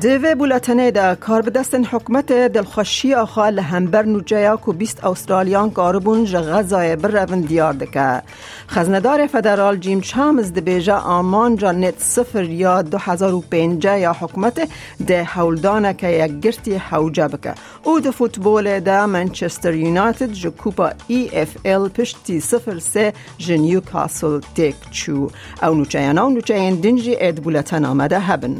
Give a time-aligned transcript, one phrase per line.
[0.00, 6.58] دوی بولتنه دا کار بدستن حکمت دلخوشی آخوا لهمبر نوجیا کو بیست استرالیان کاربون جغ
[6.58, 8.22] غزای بر رون دیار دکه
[8.68, 13.96] خزندار فدرال جیم چامز ده بیجا آمان جا نت صفر یا دو هزار و پینجا
[13.98, 14.68] یا حکمت
[15.06, 20.90] ده حولدانه که یک گرتی حوجه بکه او ده فوتبول ده منچستر یونایتد جو کوپا
[21.08, 25.30] ای اف ال پشتی صفر سه جنیو کاسل تیک چو
[25.62, 28.56] او نوچیان او نوچیان دنجی اید بولتن آمده هبن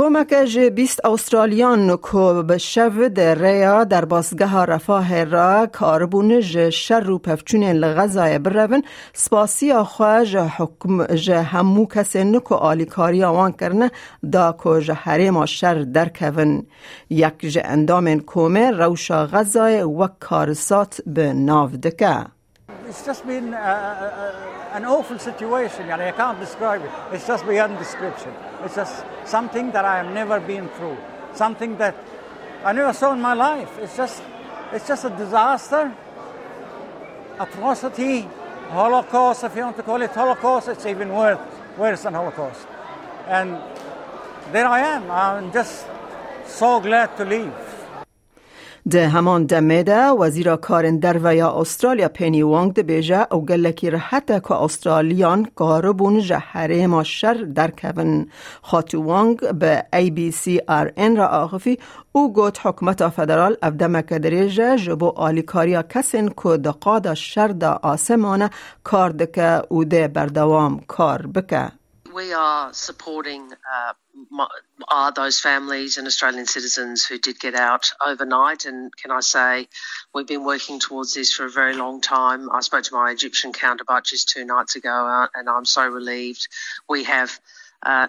[0.00, 6.70] کمک جه بیست استرالیان که به شو در ریا در باسگاه رفاه را کاربون جه
[6.70, 13.52] شر رو پفچون لغزای برون سپاسی آخوا جه حکم جه همو کسی نکو آلیکاری آوان
[13.52, 13.90] کرنه.
[14.32, 16.66] دا که جه حریم شر در کون
[17.10, 22.39] یک جه اندام کومه روشا غزای و کارسات به ناو دکه.
[22.90, 25.86] It's just been uh, uh, an awful situation.
[25.86, 26.90] Yani I can't describe it.
[27.12, 28.34] It's just beyond description.
[28.64, 30.96] It's just something that I have never been through.
[31.32, 31.94] Something that
[32.64, 33.78] I never saw in my life.
[33.78, 34.20] It's just,
[34.72, 35.94] it's just a disaster,
[37.38, 38.28] atrocity,
[38.70, 39.44] Holocaust.
[39.44, 41.38] If you want to call it Holocaust, it's even worse,
[41.78, 42.66] worse than Holocaust.
[43.28, 43.56] And
[44.50, 45.08] there I am.
[45.12, 45.86] I'm just
[46.44, 47.69] so glad to leave.
[48.88, 53.46] ده همان دمه ده وزیر کارن در و یا استرالیا پینی وانگ ده بیجه او
[53.46, 58.26] گلکی رحته که استرالیان قاربون جهره ما شر در کون
[58.62, 61.78] خاتو وانگ به ای بی سی آر این را آخفی
[62.12, 68.50] او گوت حکمت فدرال افدمک دریجه جبو آلیکاریا کسین که دقاد شر دا آسمانه
[68.84, 71.79] کار دکه او ده بردوام کار بکه.
[72.12, 73.92] We are supporting uh,
[74.88, 78.64] are those families and Australian citizens who did get out overnight.
[78.64, 79.68] And can I say,
[80.14, 82.50] we've been working towards this for a very long time.
[82.50, 86.48] I spoke to my Egyptian counterpart just two nights ago, uh, and I'm so relieved.
[86.88, 87.38] We have
[87.82, 88.08] uh,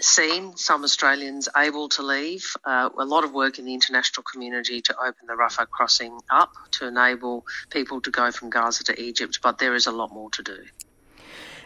[0.00, 2.56] seen some Australians able to leave.
[2.64, 6.52] Uh, a lot of work in the international community to open the Rafah crossing up
[6.72, 10.30] to enable people to go from Gaza to Egypt, but there is a lot more
[10.30, 10.58] to do.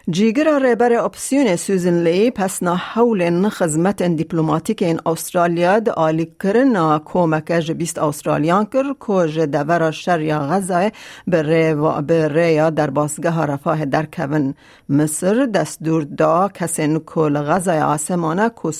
[0.09, 7.01] جیگر رهبر اپسیون سوزن لی پس نا حول خدمت دیپلماتیک این استرالیا د آلی کرنا
[7.05, 10.91] کمک بیست استرالیان کر که دور شر یا غزه
[11.25, 14.53] به ریا در باسگاه رفاه در کون.
[14.89, 18.71] مصر دستور دا کسین کل غزه آسمانه که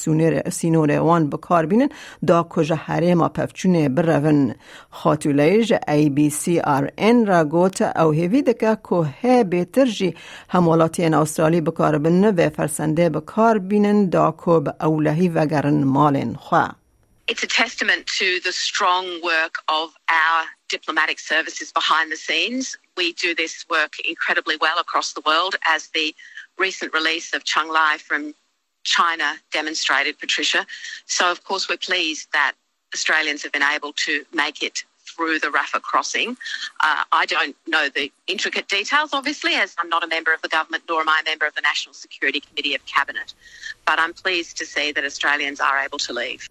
[0.50, 1.90] سینور وان بکار بینن
[2.28, 4.56] دا کجا حریم پفچونه برون
[4.90, 10.16] خاتولیج ای بی سی آر این را گوت او هیوی دکه که هی بیتر جی
[10.50, 16.77] همولاتی استرالی بکار بن و فرسنده بکار بینن دا کو به اولهی وگرن مالن خواه
[17.29, 22.77] It's a testament to the strong work of our diplomatic services behind the scenes.
[22.97, 26.15] We do this work incredibly well across the world, as the
[26.59, 28.35] recent release of Chung Lai from
[28.85, 30.67] China demonstrated, Patricia.
[31.07, 32.53] So, of course, we're pleased that
[32.95, 36.37] Australians have been able to make it through the Rafah crossing.
[36.81, 40.49] Uh, I don't know the intricate details, obviously, as I'm not a member of the
[40.49, 43.35] government nor am I a member of the National Security Committee of Cabinet.
[43.87, 46.49] But I'm pleased to see that Australians are able to leave.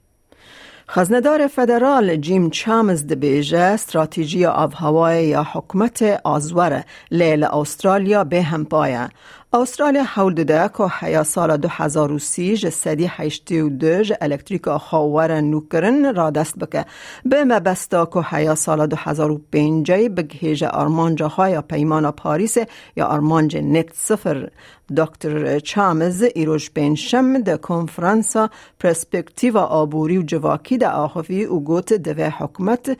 [0.87, 8.65] خزندار فدرال جیم چامز دبیجه استراتیجی آب هوای یا حکمت آزور لیل استرالیا به هم
[8.65, 9.09] پایه
[9.52, 16.30] استرالیا حول ده که حیا سال 2030 جسدی حیشتی و دو الکتریک خواور نوکرن را
[16.30, 16.84] دست بکه
[17.24, 22.56] به مبستا که حیا سال 2005 بگهیج آرمانجا های پیمان پاریس
[22.96, 24.50] یا آرمانج نت صفر
[24.96, 28.36] دکتر چامز ایروش شم ده کنفرانس
[28.80, 32.98] پرسپکتیو آبوری و جواکی ده آخفی و گوت دوه حکمت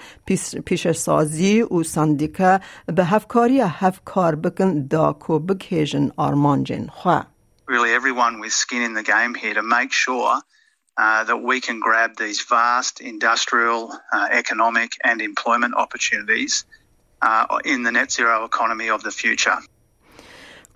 [0.64, 6.35] پیش سازی و سندیکه به هفکاری هفکار بکن دا کو بگهیجن آرمانجن خواه
[7.66, 10.40] Really everyone with skin in the game here to make sure
[10.96, 16.64] uh, that we can grab these vast industrial, uh, economic and employment opportunities
[17.20, 19.58] uh, in the net zero economy of the future.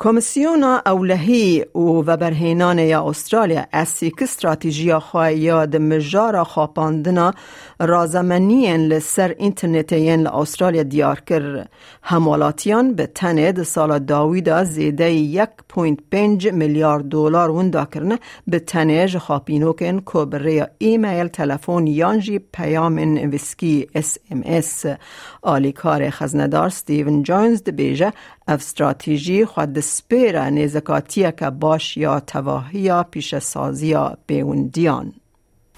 [0.03, 7.33] کمیسیون اولهی و برهینان یا استرالیا اسیک استراتیجیا خواه یاد مجار خاپاندنا
[7.81, 11.65] رازمنین لسر اینترنتین استرالیا دیار کر
[12.03, 19.19] همالاتیان به تند سال داویدا زیده یک پوینت پنج میلیارد دلار وندا کرنه به تنج
[19.19, 22.97] خاپینوکن که برای ایمیل تلفن یانجی پیام
[23.31, 24.87] ویسکی اس ام اس.
[25.43, 28.13] آلیکار خزندار ستیون جونز دبیجه
[28.49, 33.96] استراتیجی خود سپیره نزکاتیه که باش یا تواهی پیش سازی
[34.28, 35.14] بیوندیان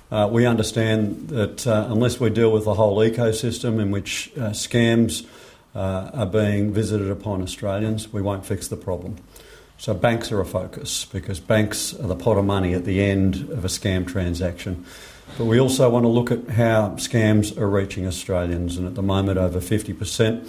[0.10, 4.52] Uh, we understand that uh, unless we deal with the whole ecosystem in which uh,
[4.52, 5.28] scams
[5.76, 9.18] uh, are being visited upon Australians, we won't fix the problem.
[9.78, 13.50] So banks are a focus because banks are the pot of money at the end
[13.52, 14.86] of a scam transaction.
[15.38, 19.04] But we also want to look at how scams are reaching Australians, and at the
[19.04, 20.48] moment, over 50%.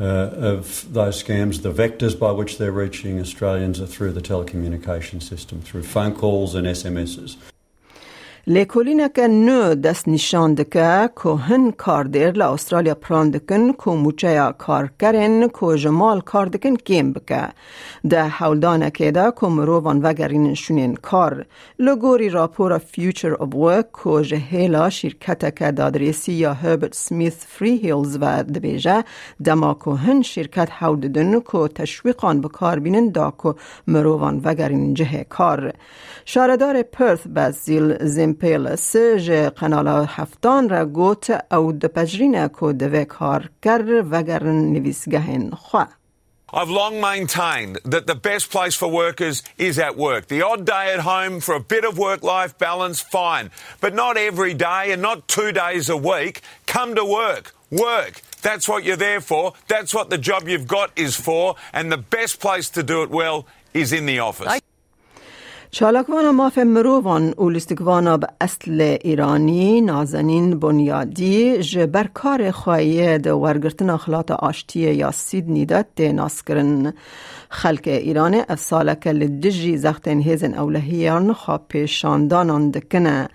[0.00, 5.20] uh, of those scams, the vectors by which they're reaching Australians are through the telecommunication
[5.20, 7.36] system, through phone calls and SMSs.
[8.48, 13.90] لیکولینه که نو دست نشان دکه که هن کار دیر ل استرالیا پلان دکن که
[13.90, 17.48] موچه کار کرن که جمال کار دکن کیم بکه
[18.10, 21.46] ده حولدانه که ده که مروان وگرین شونین کار
[21.78, 28.18] لگوری راپور فیوچر of ورک که جهیلا شرکت که دادریسی یا هربرت سمیث فری هیلز
[28.20, 29.04] و دبیجه
[29.44, 33.54] دما که هن شرکت حولدن که تشویقان بکار بینن دا که
[33.86, 35.72] مروان وگرین جه کار
[36.24, 43.49] شاردار پرث بازیل زیم پیلس جه قنال هفتان را گوت او دپجرین که دوه کار
[43.63, 45.87] کر وگر نویسگهن خواه.
[46.55, 50.27] I've long maintained that the best place for workers is at work.
[50.27, 53.49] The odd day at home for a bit of work life balance, fine.
[53.81, 56.41] But not every day and not two days a week.
[56.67, 57.55] Come to work.
[57.71, 58.21] Work.
[58.43, 59.53] That's what you're there for.
[59.67, 61.55] That's what the job you've got is for.
[61.73, 64.61] And the best place to do it well is in the office.
[65.70, 74.30] چالاکوانا ماف مروان اولیستگوانا به اصل ایرانی نازنین بنیادی جبر کار خواهی ده ورگرتن اخلاط
[74.30, 76.92] آشتی یا سیدنی ده ده ناسکرن.
[77.50, 83.28] خلق ایران افسالک لدجی زختن هیزن اولهیان خواب پیشاندانان دکنه.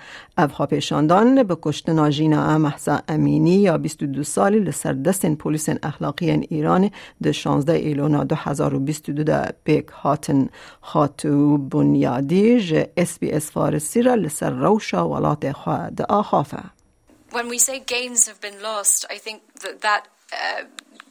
[0.69, 4.59] پیشاندان به کشتن آجینا محسا امینی یا 22 سالی
[5.05, 6.91] دستن پولیس اخلاقی ایران
[7.23, 10.49] ده 16 ایلونا 2022 ده بیک هاتن
[10.81, 16.63] خاتو بنیادی جه اس بی اس فارسی را لسر روشا ولات خواه ده آخافه
[17.31, 20.63] When we say gains have been lost, I think that that, uh,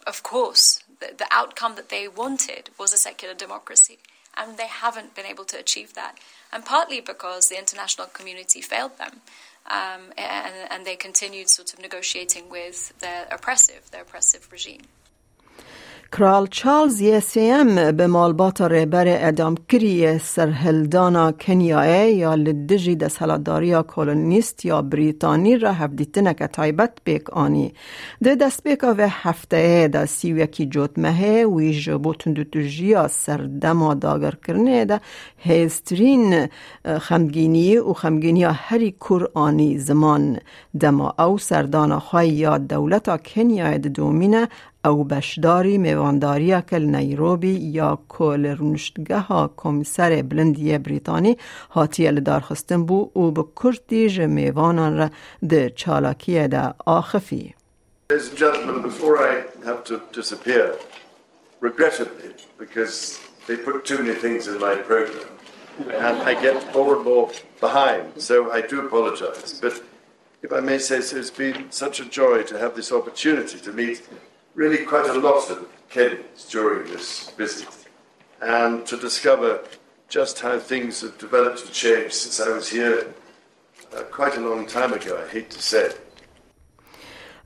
[0.06, 0.64] of course,
[1.00, 3.98] the, the outcome that they wanted was a secular democracy.
[4.37, 6.19] And they haven't been able to achieve that.
[6.52, 9.20] And partly because the international community failed them.
[9.67, 14.82] Um, and, and they continued sort of negotiating with their oppressive, their oppressive regime.
[16.12, 24.64] کرال چارلز یسیم به مالبات ریبر ادام کری سرهلدانا کنیای یا لدجی ده سلاداریا کولونیست
[24.64, 27.75] یا بریتانی را هفدیتنه که تایبت بیک آنی.
[28.23, 34.85] ده دست بیکا و هفته ده سیویکی جوت مهه وی جبو تندوتوژیا سردما داگر کرنه
[34.85, 35.00] ده
[35.37, 36.49] هیسترین
[37.00, 40.38] خمگینی و خمگینی هری کور آنی زمان.
[40.81, 44.49] دما او سردانا خواهی یا دولتا کنیای ده دومینه
[44.84, 51.38] او بشداری میوانداری کل نیروبی یا کل رونشتگه ها کمیسر بلندی بریتانی
[51.70, 55.11] هاتی دارخستن بو او به کرتیج میوانان را
[55.49, 57.55] ده چالاکی ده آخفی
[58.11, 59.32] Ladies and gentlemen, before I
[59.64, 60.76] have to disappear,
[61.61, 62.94] regrettably, because
[63.46, 65.31] they put too many things in my program,
[66.06, 67.31] and I get more and more
[67.67, 69.61] behind, so I do apologize.
[69.64, 69.75] But
[70.43, 73.73] if I may say so, it's been such a joy to have this opportunity to
[73.73, 73.99] meet
[74.54, 77.68] really quite a lot of Kenyans during this visit
[78.40, 79.62] and to discover
[80.09, 83.14] just how things have developed and changed since I was here
[83.97, 85.92] uh, quite a long time ago, I hate to say.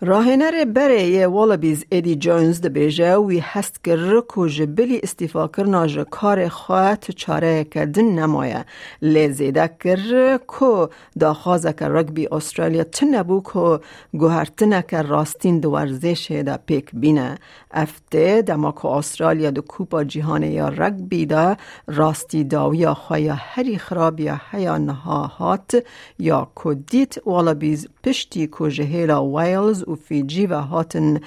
[0.00, 6.04] راهنر بره والبیز ایدی جونز ده بیجه وی هست که رکو جبلی استیفا کرنا جه
[6.04, 8.64] کار خواهت چاره کردن نمایه.
[9.02, 10.88] لیزیده کر که
[11.18, 13.80] دا خوازه که رگبی استرالیا تنبو که
[14.18, 17.38] گوهرتنه که راستین دو ورزش دا پیک بینه.
[17.70, 24.20] افته دما که استرالیا دو کوپا جیهان یا رگبی دا راستی داویا خواهی هری خراب
[24.20, 25.84] یا هیا نهاهات
[26.18, 31.20] یا کدیت والبیز پشتی که جهیلا ویلز و فیجی و هاتن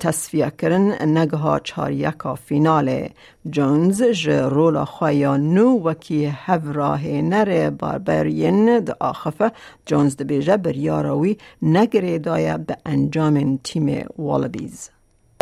[0.00, 3.08] تصفیه کرن نگها چار یکا فینال
[3.50, 9.52] جونز جه رولا خوایا نو وکی هف راه نره باربرین ده آخفه
[9.86, 14.90] جونز ده بیجه بریاروی نگره دایه به انجام تیم والبیز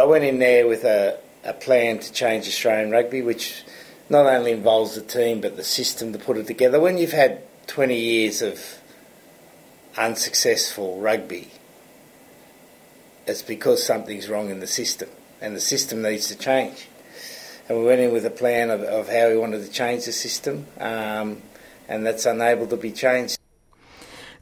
[0.00, 3.64] I went in there with a, a plan to change Australian rugby, which
[4.08, 6.80] not only involves the team but the system to put it together.
[6.80, 8.80] When you've had 20 years of
[9.98, 11.50] unsuccessful rugby,
[13.26, 15.08] it's because something's wrong in the system
[15.40, 16.88] and the system needs to change.
[17.68, 20.12] And we went in with a plan of, of how we wanted to change the
[20.12, 21.40] system, um,
[21.88, 23.39] and that's unable to be changed.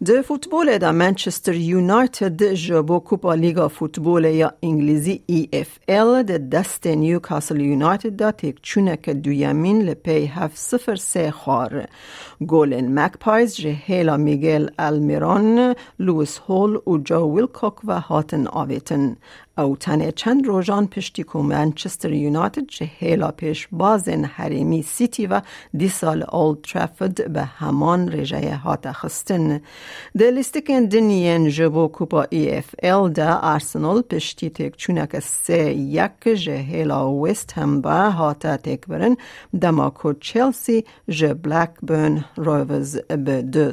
[0.06, 6.50] د فوتبال دا منچستر یونایتد جبو کوپا لیگا فوتبال یا انگلیزی ای اف ال د
[6.50, 11.74] دست نیوکاسل یونایتد دا تک چونک دویمین لپی هف سفر سه خوار
[12.52, 19.16] گولن مکپایز هیلا میگل المیران لویس هول و جو ویلکوک و هاتن آویتن
[19.58, 25.40] او تنه چند روزان پشتی که منچستر یونایتد چه هیلا پیش بازن حریمی سیتی و
[25.76, 29.60] دی سال اولد ترافد به همان رژه هات خستن.
[30.18, 36.22] ده لیستکن دنین جبو کوپا ای اف ال ده ارسنال پشتی تک چونک سه یک
[36.24, 39.16] جه هیلا ویست هم به هات تک برن
[39.60, 43.72] دماکو چلسی جه بلکبرن رویوز به دو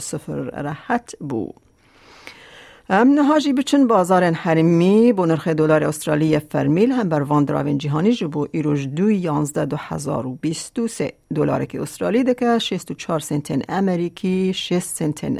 [2.89, 8.11] ام نهاجی بچن بازار حرمی با نرخ دلار استرالی فرمیل هم بر وان دراوین جهانی
[8.11, 12.91] جبو ایروش دو یانزده دو هزار و بیست و سه دلار که استرالی دکه شست
[12.91, 15.37] و چار سنتن امریکی شست سنتن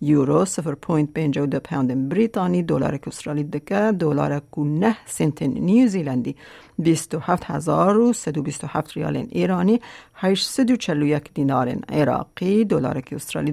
[0.00, 4.96] یورو سفر پوینت بینجا و دو پوند بریتانی دلار که استرالی دکه دلار که نه
[5.06, 6.36] سنتن نیوزیلندی.
[6.78, 9.80] بیست و هفت هزار و سد و بیست و هفت ریال ایرانی
[10.14, 13.52] هشت سد و چلو یک دینار عراقی دلار استرالی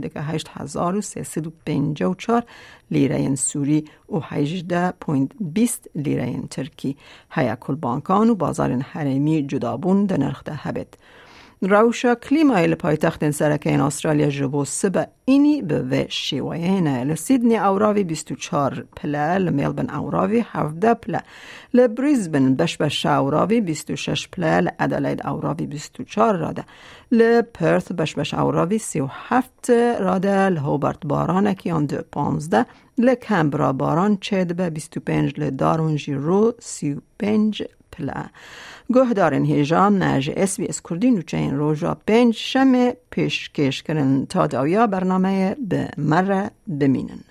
[2.06, 2.44] و چار
[2.92, 6.98] لیره سوری و هجده پوینت بیست لیره ترکی.
[7.32, 10.88] هیا کل بانکان و بازار حرمی جدابون در نرخ ده هبت
[11.70, 18.86] روشا کلیمای پایتخت سرکه این استرالیا جبو سبا اینی به و شیوینه لسیدنی اوراوی 24
[18.96, 21.22] پله لملبن اوراوی 17 پله
[21.74, 26.66] لبریزبن بش بش اوراوی 26 پله لادلاید اوراوی 24 راده
[27.12, 32.66] لپرث بش بش اوراوی 37 راده لهوبرت باران کیان دو 15
[32.98, 37.64] لکمبرا باران چید به 25 لدارونجی رو 35
[37.94, 38.26] پله
[38.94, 44.48] گهدارن هیجان نج اس بی اس کردی نوچه این روژا پنج شمه پیشکش کرن تا
[44.48, 47.24] داویا برنامه به مره بمینن.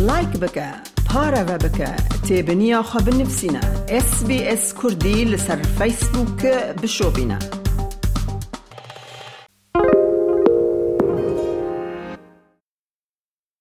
[0.00, 0.28] لایک
[2.28, 5.36] تیبنیا خواب نفسینا اس بی اس کردی